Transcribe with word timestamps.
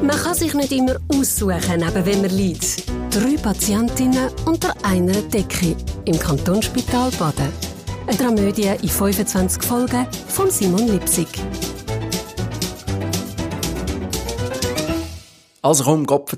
Man 0.00 0.16
kann 0.16 0.34
sich 0.34 0.54
nicht 0.54 0.70
immer 0.70 0.96
aussuchen, 1.08 1.80
neben 1.80 2.06
wem 2.06 2.20
man 2.22 2.30
liegt. 2.30 2.86
Drei 3.10 3.36
Patientinnen 3.36 4.30
unter 4.46 4.72
einer 4.84 5.20
Decke 5.22 5.74
im 6.04 6.16
Kantonsspital 6.16 7.10
Baden. 7.18 7.52
Eine 8.06 8.16
Dramödie 8.16 8.74
in 8.80 8.88
25 8.88 9.60
Folgen 9.60 10.06
von 10.28 10.50
Simon 10.50 10.86
Lipsig. 10.86 11.26
Also 15.62 15.82
komm, 15.82 16.06
Gott. 16.06 16.30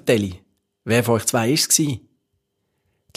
Wer 0.85 1.05
von 1.05 1.17
euch 1.17 1.27
zwei 1.27 1.49
war 1.51 1.55
es? 1.55 1.69
Die 1.69 2.01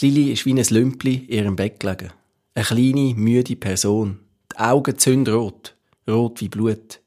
Lili 0.02 0.34
ist 0.34 0.46
wie 0.46 0.54
ein 0.54 0.66
Lümpli 0.70 1.16
in 1.16 1.38
ihrem 1.38 1.56
Bett 1.56 1.80
gelegen. 1.80 2.12
Eine 2.54 2.66
kleine, 2.66 3.16
müde 3.16 3.56
Person. 3.56 4.20
Die 4.52 4.60
Augen 4.60 4.98
zündrot. 4.98 5.76
Rot 6.06 6.42
wie 6.42 6.50
Blut. 6.50 7.00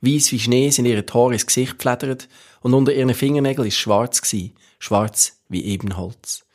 Weiss 0.00 0.30
wie 0.32 0.38
Schnee 0.38 0.70
sind 0.70 0.84
ihre 0.86 1.04
Haare 1.12 1.32
ins 1.32 1.46
Gesicht 1.46 1.78
gefledert 1.78 2.28
und 2.64 2.72
unter 2.72 2.94
ihren 2.94 3.12
Fingernägeln 3.12 3.68
ist 3.68 3.76
schwarz 3.76 4.22
gsi, 4.22 4.54
schwarz 4.78 5.38
wie 5.50 5.64
Ebenholz. 5.64 6.46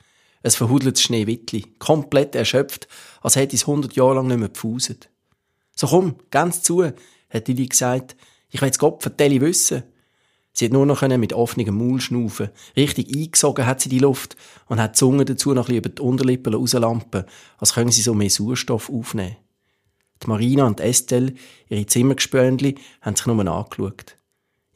Es 0.41 0.55
verhudeltes 0.55 1.03
Schneewittli, 1.03 1.75
komplett 1.77 2.33
erschöpft, 2.33 2.88
als 3.21 3.35
hätte 3.35 3.55
es 3.55 3.67
hundert 3.67 3.95
Jahre 3.95 4.16
lang 4.16 4.25
nicht 4.25 4.39
mehr 4.39 4.47
gepfuset. 4.47 5.11
So 5.75 5.85
komm, 5.85 6.16
ganz 6.31 6.63
zu, 6.63 6.83
hat 6.83 7.47
Lili 7.47 7.67
gesagt, 7.67 8.16
ich 8.49 8.59
will 8.59 8.71
Gott 8.71 9.03
vertelle 9.03 9.39
wissen. 9.39 9.83
Sie 10.52 10.66
hat 10.66 10.73
nur 10.73 10.88
noch 10.88 11.03
mit 11.03 11.33
offenem 11.33 11.77
Maul 11.77 12.02
schnaufen. 12.02 12.49
Richtig 12.75 13.16
eingesogen 13.16 13.67
hat 13.67 13.80
sie 13.80 13.89
die 13.89 13.99
Luft 13.99 14.35
und 14.66 14.81
hat 14.81 14.95
die 14.95 14.97
Zunge 14.97 15.25
dazu 15.25 15.53
noch 15.53 15.69
über 15.69 15.89
die 15.89 16.02
Unterlippen 16.02 16.55
rauslampen, 16.55 17.25
als 17.59 17.75
können 17.75 17.91
sie 17.91 18.02
so 18.02 18.16
mehr 18.16 18.31
Sauerstoff 18.31 18.89
aufnehmen. 18.89 19.38
Die 20.23 20.27
Marina 20.27 20.66
und 20.66 20.80
Estelle, 20.80 21.35
ihre 21.69 21.85
Zimmergespönli, 21.85 22.80
haben 23.02 23.16
sich 23.16 23.27
nur 23.27 23.47
angeschaut. 23.47 24.16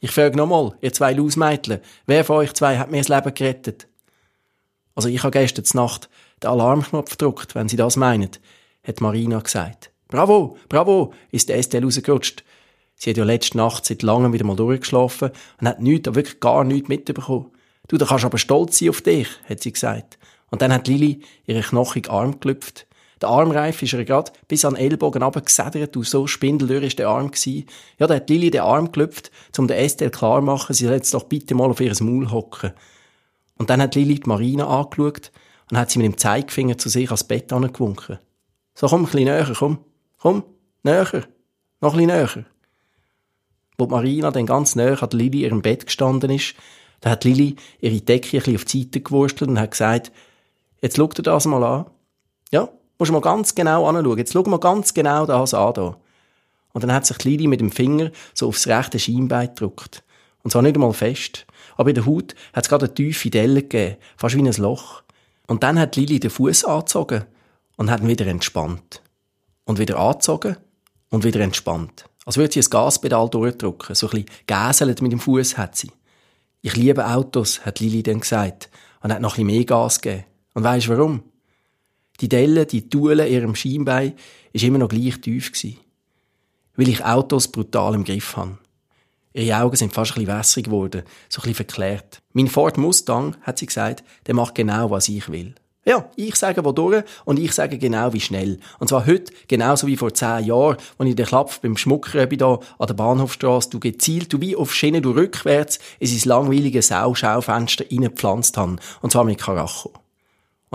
Ich 0.04 0.10
frage 0.10 0.36
nochmal, 0.36 0.76
ihr 0.82 0.92
zwei 0.92 1.14
Lausmeitler, 1.14 1.80
wer 2.04 2.26
von 2.26 2.36
euch 2.36 2.52
zwei 2.52 2.76
hat 2.76 2.90
mir 2.90 2.98
das 2.98 3.08
Leben 3.08 3.32
gerettet? 3.32 3.88
Also 4.94 5.08
ich 5.08 5.22
habe 5.22 5.30
gestern 5.30 5.64
Nacht 5.72 6.10
den 6.42 6.50
Alarmknopf 6.50 7.12
gedrückt, 7.12 7.54
wenn 7.54 7.70
Sie 7.70 7.78
das 7.78 7.96
meinen, 7.96 8.28
hat 8.86 9.00
Marina 9.00 9.40
gesagt. 9.40 9.92
Bravo, 10.08 10.58
bravo, 10.68 11.14
ist 11.30 11.48
der 11.48 11.56
Estelle 11.56 11.86
rausgerutscht. 11.86 12.44
Sie 12.96 13.08
hat 13.08 13.16
ja 13.16 13.24
letzte 13.24 13.56
Nacht 13.56 13.86
seit 13.86 14.02
langem 14.02 14.34
wieder 14.34 14.44
mal 14.44 14.56
durchgeschlafen 14.56 15.30
und 15.58 15.68
hat 15.68 15.80
nichts, 15.80 16.14
wirklich 16.14 16.38
gar 16.38 16.64
nichts 16.64 16.90
mitbekommen. 16.90 17.50
Du, 17.88 17.96
da 17.96 18.04
kannst 18.04 18.26
aber 18.26 18.36
stolz 18.36 18.80
sein 18.80 18.90
auf 18.90 19.00
dich, 19.00 19.28
hat 19.48 19.62
sie 19.62 19.72
gesagt. 19.72 20.18
Und 20.50 20.60
dann 20.60 20.74
hat 20.74 20.86
Lili 20.86 21.22
ihre 21.46 21.62
knochigen 21.62 22.12
Arm 22.12 22.40
gelüpft. 22.40 22.86
Der 23.24 23.30
Armreif 23.30 23.80
ist 23.80 23.94
ihr 23.94 24.04
gerade 24.04 24.32
bis 24.48 24.66
an 24.66 24.74
den 24.74 24.84
Ellbogen 24.84 25.22
runtergesedert 25.22 25.96
und 25.96 26.06
so 26.06 26.26
spindeldürr 26.26 26.82
ist 26.82 26.98
der 26.98 27.08
Arm 27.08 27.30
gewesen. 27.30 27.64
Ja, 27.98 28.06
da 28.06 28.16
hat 28.16 28.28
Lili 28.28 28.50
den 28.50 28.60
Arm 28.60 28.92
gelüpft, 28.92 29.30
um 29.56 29.66
der 29.66 29.80
Estelle 29.80 30.10
klarmachen, 30.10 30.74
sie 30.74 30.84
soll 30.84 30.92
jetzt 30.92 31.14
doch 31.14 31.22
bitte 31.22 31.54
mal 31.54 31.70
auf 31.70 31.80
ihr 31.80 31.94
Maul 32.00 32.30
hocken. 32.30 32.74
Und 33.56 33.70
dann 33.70 33.80
hat 33.80 33.94
Lili 33.94 34.16
die 34.16 34.28
Marina 34.28 34.66
angeschaut 34.66 35.32
und 35.70 35.78
hat 35.78 35.90
sie 35.90 36.00
mit 36.00 36.04
dem 36.04 36.18
Zeigefinger 36.18 36.76
zu 36.76 36.90
sich 36.90 37.06
ans 37.06 37.24
Bett 37.24 37.50
angewunken. 37.50 38.18
So, 38.74 38.88
komm 38.88 39.00
ein 39.00 39.04
bisschen 39.06 39.24
näher, 39.24 39.54
komm. 39.58 39.78
Komm, 40.18 40.44
näher. 40.82 41.24
Noch 41.80 41.94
ein 41.94 42.06
bisschen 42.06 42.06
näher. 42.06 42.44
Wo 43.78 43.86
Marina 43.86 44.32
dann 44.32 44.44
ganz 44.44 44.76
näher 44.76 45.02
an 45.02 45.08
Lili 45.12 45.44
ihrem 45.44 45.62
Bett 45.62 45.86
gestanden 45.86 46.30
ist, 46.30 46.56
da 47.00 47.08
hat 47.08 47.24
Lili 47.24 47.56
ihre 47.80 48.02
Decke 48.02 48.36
ein 48.36 48.40
bisschen 48.40 48.56
auf 48.56 48.64
die 48.66 48.82
Seite 48.82 49.00
gewurstelt 49.00 49.48
und 49.48 49.58
hat 49.58 49.70
gesagt, 49.70 50.12
jetzt 50.82 50.98
schau 50.98 51.06
dir 51.06 51.22
das 51.22 51.46
mal 51.46 51.64
an. 51.64 51.86
Ja, 52.52 52.68
musst 53.04 53.10
du 53.10 53.12
mal 53.14 53.20
ganz 53.20 53.54
genau 53.54 53.86
anschauen. 53.86 54.18
Jetzt 54.18 54.32
schau 54.32 54.42
mal 54.44 54.58
ganz 54.58 54.94
genau 54.94 55.26
das 55.26 55.54
an 55.54 55.74
da. 55.74 55.96
Und 56.72 56.82
dann 56.82 56.92
hat 56.92 57.06
sich 57.06 57.22
Lili 57.24 57.46
mit 57.46 57.60
dem 57.60 57.70
Finger 57.70 58.10
so 58.32 58.48
aufs 58.48 58.66
rechte 58.66 58.98
Schienbein 58.98 59.48
gedrückt. 59.48 60.02
Und 60.42 60.50
zwar 60.50 60.62
nicht 60.62 60.74
einmal 60.74 60.92
fest. 60.92 61.46
Aber 61.76 61.90
in 61.90 61.94
der 61.94 62.06
Haut 62.06 62.34
hat 62.52 62.64
es 62.64 62.68
gerade 62.68 62.86
eine 62.86 62.94
tiefe 62.94 63.30
Delle 63.30 63.62
gegeben, 63.62 63.96
fast 64.16 64.36
wie 64.36 64.40
ein 64.40 64.52
Loch. 64.54 65.02
Und 65.46 65.62
dann 65.62 65.78
hat 65.78 65.96
Lili 65.96 66.18
den 66.18 66.30
Fuß 66.30 66.64
angezogen 66.64 67.24
und 67.76 67.90
hat 67.90 68.00
ihn 68.00 68.08
wieder 68.08 68.26
entspannt. 68.26 69.02
Und 69.64 69.78
wieder 69.78 69.98
angezogen 69.98 70.56
und 71.10 71.24
wieder 71.24 71.40
entspannt. 71.40 72.06
Als 72.24 72.36
würde 72.36 72.52
sie 72.52 72.60
ein 72.60 72.70
Gaspedal 72.70 73.28
durchdrücken, 73.28 73.94
so 73.94 74.08
ein 74.08 74.24
bisschen 74.24 74.30
gäselt 74.46 75.02
mit 75.02 75.12
dem 75.12 75.20
Fuß 75.20 75.58
hat 75.58 75.76
sie. 75.76 75.90
Ich 76.62 76.76
liebe 76.76 77.06
Autos, 77.06 77.64
hat 77.66 77.80
Lili 77.80 78.02
dann 78.02 78.20
gesagt, 78.20 78.70
und 79.02 79.12
hat 79.12 79.20
noch 79.20 79.36
ein 79.36 79.44
bisschen 79.44 79.58
mehr 79.58 79.64
Gas 79.64 80.00
gegeben. 80.00 80.24
Und 80.54 80.64
weisst 80.64 80.88
warum? 80.88 81.22
Die 82.20 82.28
Delle, 82.28 82.66
die 82.66 82.88
Dule 82.88 83.28
ihrem 83.28 83.54
Schienbein, 83.54 84.14
ist 84.52 84.64
immer 84.64 84.78
noch 84.78 84.88
gleich 84.88 85.20
tief 85.20 85.52
gewesen. 85.52 85.78
Weil 86.76 86.88
ich 86.88 87.04
Autos 87.04 87.48
brutal 87.48 87.94
im 87.94 88.04
Griff 88.04 88.36
habe. 88.36 88.58
Ihre 89.32 89.60
Augen 89.60 89.76
sind 89.76 89.92
fast 89.92 90.12
ein 90.12 90.24
bisschen 90.24 90.38
wässrig 90.38 90.64
geworden, 90.66 91.02
so 91.28 91.40
ein 91.40 91.42
bisschen 91.42 91.54
verklärt. 91.54 92.22
Mein 92.32 92.46
Ford 92.46 92.78
Mustang, 92.78 93.36
hat 93.42 93.58
sie 93.58 93.66
gesagt, 93.66 94.04
der 94.26 94.34
macht 94.34 94.54
genau, 94.54 94.90
was 94.90 95.08
ich 95.08 95.28
will. 95.28 95.56
Ja, 95.86 96.08
ich 96.16 96.36
sage 96.36 96.64
wodurch 96.64 97.04
und 97.24 97.38
ich 97.38 97.52
sage 97.52 97.76
genau 97.78 98.12
wie 98.12 98.20
schnell. 98.20 98.58
Und 98.78 98.88
zwar 98.88 99.06
heute 99.06 99.32
genauso 99.48 99.86
wie 99.86 99.96
vor 99.96 100.14
zehn 100.14 100.44
Jahren, 100.44 100.78
als 100.96 101.08
ich 101.08 101.16
den 101.16 101.26
Klapf 101.26 101.60
beim 101.60 101.76
Schmucker 101.76 102.26
da 102.26 102.60
an 102.78 102.86
der 102.86 102.94
Bahnhofstrasse 102.94 103.70
du 103.70 103.80
gezielt, 103.80 104.32
du 104.32 104.40
wie 104.40 104.56
auf 104.56 104.72
Schiene, 104.72 105.02
du 105.02 105.10
rückwärts 105.10 105.80
in 105.98 106.06
sein 106.06 106.28
langweilige 106.28 106.80
Sauschaufenster 106.80 107.84
reingepflanzt 107.90 108.56
habe. 108.56 108.76
Und 109.02 109.10
zwar 109.10 109.24
mit 109.24 109.38
Karacho. 109.38 109.92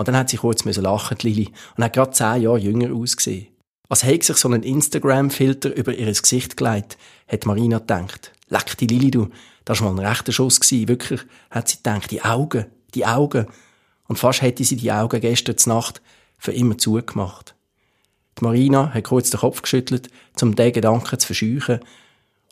Und 0.00 0.08
dann 0.08 0.16
hat 0.16 0.30
sie 0.30 0.38
kurz 0.38 0.64
müssen 0.64 0.84
lachen, 0.84 1.18
die 1.18 1.28
Lili, 1.28 1.52
und 1.76 1.84
hat 1.84 1.92
gerade 1.92 2.12
zehn 2.12 2.40
Jahre 2.40 2.58
jünger 2.58 2.94
ausgesehen. 2.94 3.48
Als 3.90 4.02
hätte 4.02 4.24
sich 4.24 4.38
so 4.38 4.48
ein 4.48 4.62
Instagram-Filter 4.62 5.76
über 5.76 5.92
ihr 5.92 6.10
Gesicht 6.10 6.56
gelegt, 6.56 6.96
hat 7.28 7.44
Marina 7.44 7.80
gedacht. 7.80 8.32
Leck 8.48 8.78
die 8.78 8.86
Lili, 8.86 9.10
du. 9.10 9.28
Das 9.66 9.82
war 9.82 9.92
mal 9.92 10.00
ein 10.00 10.06
rechter 10.06 10.32
Schuss 10.32 10.58
gewesen. 10.58 10.88
Wirklich, 10.88 11.20
hat 11.50 11.68
sie 11.68 11.76
gedacht. 11.76 12.10
Die 12.10 12.22
Augen. 12.22 12.64
Die 12.94 13.04
Augen. 13.04 13.46
Und 14.08 14.18
fast 14.18 14.40
hätte 14.40 14.64
sie 14.64 14.76
die 14.76 14.90
Augen 14.90 15.20
gestern 15.20 15.56
Nacht 15.66 16.00
für 16.38 16.52
immer 16.52 16.78
zugemacht. 16.78 17.54
Die 18.38 18.44
Marina 18.44 18.94
hat 18.94 19.04
kurz 19.04 19.28
den 19.28 19.40
Kopf 19.40 19.60
geschüttelt, 19.60 20.08
um 20.40 20.56
diesen 20.56 20.72
Gedanken 20.72 21.18
zu 21.18 21.26
verscheuchen. 21.26 21.80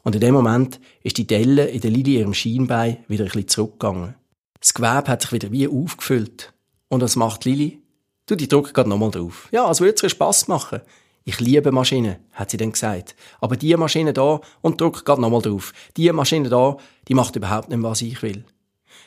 Und 0.05 0.15
in 0.15 0.21
dem 0.21 0.35
Moment 0.35 0.81
ist 1.03 1.17
die 1.17 1.27
Delle 1.27 1.65
in 1.65 1.81
der 1.81 1.93
Lili 1.93 2.19
ihrem 2.19 2.35
Schienbein 2.35 2.99
wieder 3.09 3.25
ein 3.25 3.31
bisschen 3.31 3.49
zurückgegangen. 3.49 4.17
Das 4.61 4.75
Gewebe 4.75 5.09
hat 5.09 5.23
sich 5.23 5.33
wieder 5.33 5.51
wie 5.51 5.67
aufgefüllt. 5.67 6.53
Und 6.89 7.03
was 7.03 7.17
macht 7.17 7.45
Lili? 7.45 7.83
Du, 8.27 8.35
die 8.35 8.49
drückt 8.49 8.75
gerade 8.75 8.89
nochmal 8.89 9.11
drauf. 9.11 9.49
Ja, 9.53 9.67
als 9.67 9.81
würde 9.81 9.95
es 9.95 10.03
ihr 10.03 10.09
Spass 10.11 10.49
machen. 10.49 10.81
Ich 11.25 11.41
liebe 11.41 11.73
Maschinen, 11.73 12.17
hat 12.33 12.51
sie 12.51 12.57
dann 12.57 12.73
gesagt. 12.73 13.15
Aber 13.41 13.57
die 13.57 13.77
Maschine 13.77 14.13
da, 14.13 14.41
und 14.63 14.81
drück 14.81 15.05
gerade 15.05 15.21
nochmal 15.21 15.43
drauf, 15.43 15.73
die 15.97 16.11
Maschine 16.13 16.49
da, 16.49 16.79
die 17.07 17.15
macht 17.15 17.37
überhaupt 17.37 17.69
nicht, 17.69 17.83
was 17.83 18.03
ich 18.03 18.23
will. 18.23 18.45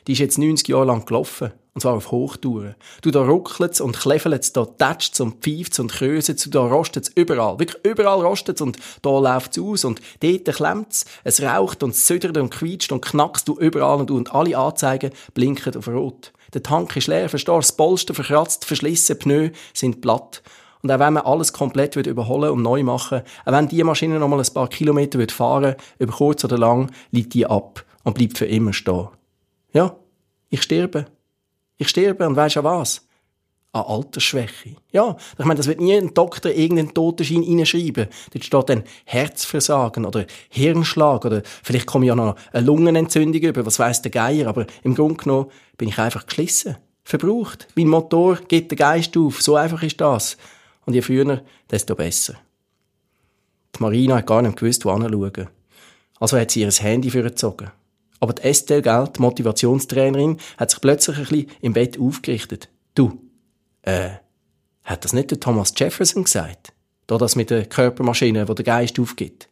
Die 0.07 0.13
ist 0.13 0.19
jetzt 0.19 0.37
90 0.37 0.67
Jahre 0.67 0.85
lang 0.85 1.05
gelaufen. 1.05 1.51
Und 1.73 1.81
zwar 1.81 1.93
auf 1.93 2.11
Hochtouren. 2.11 2.75
Du, 3.01 3.11
da 3.11 3.21
ruckelt's 3.21 3.79
und 3.79 3.97
kläffelt's, 3.97 4.51
da 4.51 4.65
tätscht's 4.65 5.21
und 5.21 5.41
pfeift's 5.41 5.79
und 5.79 5.91
kröset's, 5.91 6.49
da 6.49 6.59
rostet's 6.59 7.09
überall. 7.15 7.59
Wirklich 7.59 7.85
überall 7.85 8.21
rostet's 8.21 8.59
und 8.61 8.77
da 9.01 9.17
läuft's 9.17 9.57
aus 9.57 9.85
und 9.85 10.01
dort 10.19 10.45
klemmt's. 10.53 11.05
Es 11.23 11.41
raucht 11.41 11.81
und 11.81 11.95
zödert 11.95 12.35
und 12.37 12.49
quietscht 12.49 12.91
und 12.91 13.01
knackst 13.01 13.47
du 13.47 13.57
überall 13.57 14.01
und 14.01 14.09
du 14.09 14.17
und 14.17 14.33
alle 14.35 14.57
Anzeigen 14.57 15.11
blinken 15.33 15.77
auf 15.77 15.87
Rot. 15.87 16.33
Der 16.53 16.63
Tank 16.63 16.95
ist 16.95 17.07
leer, 17.07 17.27
du? 17.27 17.37
Das 17.37 17.71
Polster 17.71 18.13
verkratzt, 18.13 18.65
verschlissen, 18.65 19.17
Pneu 19.17 19.49
sind 19.73 20.01
platt. 20.01 20.41
Und 20.81 20.91
auch 20.91 20.99
wenn 20.99 21.13
man 21.13 21.23
alles 21.23 21.53
komplett 21.53 21.95
überholen 21.95 22.51
und 22.51 22.63
neu 22.63 22.83
machen 22.83 23.21
auch 23.45 23.51
wenn 23.51 23.67
die 23.67 23.83
Maschine 23.83 24.19
noch 24.19 24.27
mal 24.27 24.39
ein 24.39 24.53
paar 24.53 24.67
Kilometer 24.67 25.19
fahren 25.29 25.75
über 25.99 26.13
kurz 26.13 26.43
oder 26.43 26.57
lang, 26.57 26.91
liegt 27.11 27.33
die 27.33 27.45
ab 27.45 27.85
und 28.03 28.15
bleibt 28.15 28.37
für 28.37 28.45
immer 28.45 28.73
stehen. 28.73 29.07
Ja, 29.73 29.95
ich 30.49 30.63
sterbe. 30.63 31.05
Ich 31.77 31.89
sterbe 31.89 32.27
und 32.27 32.35
weisst 32.35 32.55
du 32.55 32.63
was? 32.63 33.07
An 33.73 33.83
Altersschwäche. 33.83 34.75
Ja, 34.91 35.15
ich 35.39 35.45
meine, 35.45 35.57
das 35.57 35.67
wird 35.67 35.79
nie 35.79 35.95
ein 35.95 36.13
Doktor 36.13 36.51
irgendeinen 36.51 36.93
Totenschein 36.93 37.43
reinschreiben. 37.43 38.07
Dort 38.33 38.43
steht 38.43 38.69
dann 38.69 38.83
Herzversagen 39.05 40.05
oder 40.05 40.25
Hirnschlag 40.49 41.23
oder 41.23 41.41
vielleicht 41.63 41.85
komme 41.85 42.05
ich 42.05 42.09
ja 42.09 42.15
noch 42.15 42.35
eine 42.51 42.65
Lungenentzündung 42.65 43.41
über, 43.41 43.65
was 43.65 43.79
weiss 43.79 44.01
der 44.01 44.11
Geier, 44.11 44.47
aber 44.47 44.65
im 44.83 44.93
Grunde 44.93 45.23
genommen 45.23 45.51
bin 45.77 45.87
ich 45.87 45.97
einfach 45.97 46.25
geschlissen. 46.25 46.75
Verbraucht. 47.03 47.67
Mein 47.75 47.87
Motor 47.87 48.39
geht 48.47 48.71
der 48.71 48.77
Geist 48.77 49.15
auf. 49.17 49.41
So 49.41 49.55
einfach 49.55 49.81
ist 49.83 49.99
das. 50.01 50.37
Und 50.85 50.93
je 50.93 51.01
früher, 51.01 51.41
desto 51.69 51.95
besser. 51.95 52.35
Die 53.75 53.81
Marina 53.81 54.17
hat 54.17 54.27
gar 54.27 54.41
nicht 54.41 54.57
gewusst, 54.57 54.85
wo 54.85 54.93
hinschauen. 54.93 55.47
Also 56.19 56.37
hat 56.37 56.51
sie 56.51 56.61
ihr 56.61 56.71
Handy 56.71 57.09
vorgezogen. 57.09 57.71
Aber 58.19 58.33
die 58.33 58.43
Estelle, 58.43 58.81
gell, 58.81 59.09
die 59.15 59.21
Motivationstrainerin, 59.21 60.37
hat 60.57 60.69
sich 60.69 60.81
plötzlich 60.81 61.17
ein 61.17 61.23
bisschen 61.23 61.51
im 61.61 61.73
Bett 61.73 61.99
aufgerichtet. 61.99 62.69
Du, 62.93 63.19
äh, 63.83 64.09
hat 64.83 65.05
das 65.05 65.13
nicht 65.13 65.31
der 65.31 65.39
Thomas 65.39 65.73
Jefferson 65.75 66.23
gesagt? 66.23 66.73
Da 67.07 67.17
das 67.17 67.35
mit 67.35 67.49
der 67.49 67.65
Körpermaschine, 67.65 68.47
wo 68.47 68.53
der 68.53 68.65
Geist 68.65 68.99
aufgibt. 68.99 69.49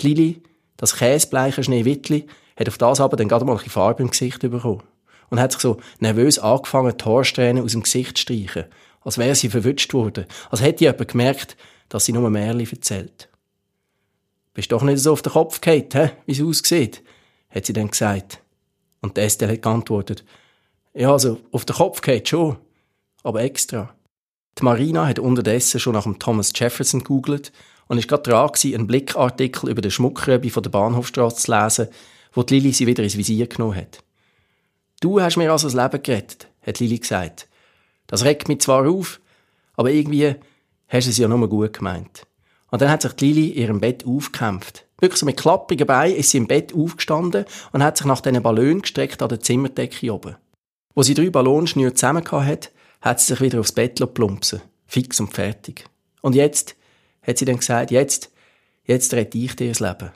Die 0.00 0.08
Lili, 0.08 0.42
das 0.76 0.96
käsebleiche 0.96 1.62
Schneewittli, 1.62 2.26
hat 2.56 2.68
auf 2.68 2.78
das 2.78 3.00
aber 3.00 3.16
dann 3.16 3.28
gerade 3.28 3.44
mal 3.44 3.52
ein 3.52 3.58
bisschen 3.58 3.72
Farbe 3.72 4.02
im 4.02 4.10
Gesicht 4.10 4.40
bekommen. 4.40 4.82
Und 5.30 5.40
hat 5.40 5.52
sich 5.52 5.60
so 5.60 5.78
nervös 6.00 6.38
angefangen, 6.38 6.96
die 6.96 7.04
Haarsträhnen 7.04 7.62
aus 7.62 7.72
dem 7.72 7.82
Gesicht 7.82 8.16
zu 8.16 8.22
streichen 8.22 8.64
als 9.08 9.16
wäre 9.18 9.34
sie 9.34 9.48
verwünscht 9.48 9.94
worden, 9.94 10.26
als 10.50 10.60
hätte 10.60 10.84
jemand 10.84 11.08
gemerkt, 11.08 11.56
dass 11.88 12.04
sie 12.04 12.12
nur 12.12 12.28
Märchen 12.28 12.76
erzählt. 12.76 13.28
Bist 14.52 14.70
doch 14.70 14.82
nicht 14.82 14.98
so 14.98 15.12
auf 15.12 15.22
den 15.22 15.32
Kopf 15.32 15.60
gehabt, 15.60 15.94
hä? 15.94 16.10
wie 16.26 16.32
es 16.32 16.42
aussieht, 16.42 17.02
hat 17.48 17.64
sie 17.64 17.72
dann 17.72 17.90
gesagt. 17.90 18.42
Und 19.00 19.16
der 19.16 19.24
Estelle 19.24 19.52
hat 19.52 19.62
geantwortet, 19.62 20.24
ja, 20.92 21.10
also 21.12 21.40
auf 21.52 21.64
den 21.64 21.76
Kopf 21.76 22.02
geht 22.02 22.28
schon, 22.28 22.56
aber 23.22 23.42
extra. 23.42 23.94
Die 24.58 24.64
Marina 24.64 25.06
hat 25.06 25.18
unterdessen 25.18 25.78
schon 25.78 25.94
nach 25.94 26.02
dem 26.02 26.18
Thomas 26.18 26.52
Jefferson 26.54 27.04
googelt 27.04 27.52
und 27.86 27.98
ist 27.98 28.08
gerade 28.08 28.30
dran 28.30 28.50
einen 28.64 28.86
Blickartikel 28.86 29.70
über 29.70 29.80
den 29.80 29.90
Schmuckröbi 29.90 30.50
von 30.50 30.62
der 30.62 30.70
Bahnhofstraße 30.70 31.36
zu 31.36 31.52
lesen, 31.52 31.88
wo 32.32 32.42
die 32.42 32.54
Lili 32.54 32.72
sie 32.72 32.86
wieder 32.86 33.02
ins 33.02 33.16
Visier 33.16 33.46
genommen 33.46 33.76
hat. 33.76 33.98
Du 35.00 35.20
hast 35.20 35.36
mir 35.36 35.52
also 35.52 35.68
das 35.68 35.74
Leben 35.74 36.02
gerettet, 36.02 36.48
hat 36.66 36.80
Lili 36.80 36.98
gesagt. 36.98 37.48
Das 38.06 38.24
regt 38.24 38.48
mich 38.48 38.60
zwar 38.60 38.88
auf, 38.88 39.20
aber 39.76 39.90
irgendwie 39.90 40.34
hast 40.88 41.06
du 41.06 41.10
es 41.10 41.18
ja 41.18 41.28
nur 41.28 41.48
gut 41.48 41.74
gemeint. 41.74 42.26
Und 42.70 42.82
dann 42.82 42.90
hat 42.90 43.02
sich 43.02 43.12
die 43.12 43.32
Lili 43.32 43.48
in 43.50 43.62
ihrem 43.62 43.80
Bett 43.80 44.04
aufgekämpft. 44.04 44.86
Wirklich 45.00 45.20
so 45.20 45.26
mit 45.26 45.36
klapprigen 45.36 45.86
Beinen 45.86 46.16
ist 46.16 46.30
sie 46.30 46.38
im 46.38 46.48
Bett 46.48 46.74
aufgestanden 46.74 47.44
und 47.72 47.82
hat 47.82 47.96
sich 47.96 48.06
nach 48.06 48.20
diesen 48.20 48.42
Ballonen 48.42 48.82
gestreckt 48.82 49.22
an 49.22 49.28
der 49.28 49.40
Zimmerdecke 49.40 50.12
oben. 50.12 50.36
Wo 50.94 51.02
sie 51.02 51.14
drei 51.14 51.30
Ballonschnüre 51.30 51.94
zusammen 51.94 52.24
hat, 52.30 52.72
hat 53.00 53.20
sie 53.20 53.26
sich 53.26 53.40
wieder 53.40 53.60
aufs 53.60 53.72
Bett 53.72 54.02
plumpsen. 54.14 54.62
Fix 54.86 55.20
und 55.20 55.34
fertig. 55.34 55.84
Und 56.22 56.34
jetzt, 56.34 56.76
hat 57.22 57.38
sie 57.38 57.44
dann 57.44 57.58
gesagt, 57.58 57.90
jetzt, 57.90 58.30
jetzt 58.84 59.12
rette 59.14 59.38
ich 59.38 59.54
dir 59.54 59.68
das 59.68 59.80
Leben. 59.80 60.10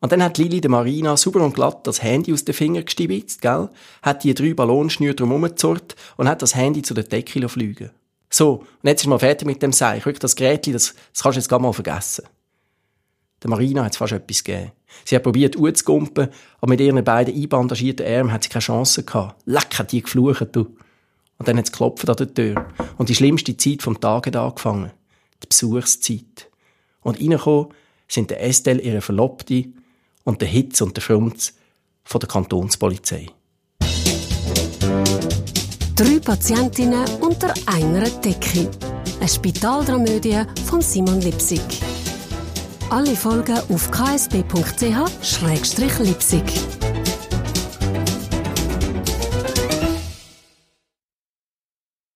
Und 0.00 0.12
dann 0.12 0.22
hat 0.22 0.38
Lili 0.38 0.60
der 0.60 0.70
Marina 0.70 1.16
super 1.16 1.40
und 1.40 1.54
glatt 1.54 1.86
das 1.86 2.02
Handy 2.02 2.32
aus 2.32 2.44
den 2.44 2.54
Fingern 2.54 2.84
gestibitzt, 2.84 3.40
gell? 3.40 3.70
Hat 4.02 4.22
die 4.22 4.34
drei 4.34 4.52
Ballonschnüre 4.52 5.14
drum 5.14 5.32
und 5.32 6.28
hat 6.28 6.42
das 6.42 6.54
Handy 6.54 6.82
zu 6.82 6.94
der 6.94 7.04
Decke 7.04 7.48
fliegen 7.48 7.90
So, 8.28 8.64
und 8.82 8.88
jetzt 8.88 9.00
ist 9.00 9.06
mal 9.06 9.18
fertig 9.18 9.46
mit 9.46 9.62
dem 9.62 9.72
Seich. 9.72 10.04
Wirklich, 10.04 10.20
das 10.20 10.36
Gerät, 10.36 10.66
das, 10.66 10.94
das 11.12 11.22
kannst 11.22 11.36
du 11.36 11.40
jetzt 11.40 11.48
gar 11.48 11.58
mal 11.58 11.72
vergessen. 11.72 12.26
Der 13.42 13.50
Marina 13.50 13.84
hat 13.84 13.92
es 13.92 13.98
fast 13.98 14.12
etwas 14.12 14.44
gegeben. 14.44 14.72
Sie 15.04 15.16
hat 15.16 15.22
probiert, 15.22 15.56
umzugumpen, 15.56 16.28
aber 16.60 16.70
mit 16.70 16.80
ihren 16.80 17.02
beiden 17.02 17.34
einbandagierten 17.34 18.06
Armen 18.06 18.32
hat 18.32 18.44
sie 18.44 18.48
keine 18.48 18.62
Chance 18.62 19.04
gehabt. 19.04 19.40
Leck 19.46 19.78
hat 19.78 19.92
die 19.92 20.02
geflucht, 20.02 20.48
du. 20.52 20.76
Und 21.38 21.48
dann 21.48 21.58
hat 21.58 21.66
es 21.66 21.72
geklopft 21.72 22.08
an 22.08 22.16
der 22.16 22.32
Tür. 22.32 22.66
Und 22.96 23.08
die 23.08 23.14
schlimmste 23.14 23.56
Zeit 23.56 23.82
vom 23.82 24.00
Tag 24.00 24.26
hat 24.26 24.36
angefangen. 24.36 24.92
Die 25.42 25.48
Besuchszeit. 25.48 26.50
Und 27.02 27.20
reingekommen 27.20 27.68
sind 28.08 28.30
der 28.30 28.42
Estelle, 28.42 28.80
ihre 28.80 29.00
Verlobte, 29.00 29.66
und 30.24 30.40
der 30.40 30.48
Hitz 30.48 30.80
und 30.80 30.96
der 30.96 31.02
Frumz 31.02 31.54
von 32.02 32.18
der 32.18 32.28
Kantonspolizei. 32.28 33.28
Drei 35.96 36.18
Patientinnen 36.18 37.04
unter 37.20 37.54
einer 37.66 38.08
Decke. 38.08 38.70
Eine 39.20 39.28
Spitaldramödie 39.28 40.42
von 40.66 40.80
Simon 40.80 41.20
Lipsig. 41.20 41.60
Alle 42.90 43.14
Folgen 43.14 43.58
auf 43.68 43.90
ksb.ch-lipsig. 43.90 46.73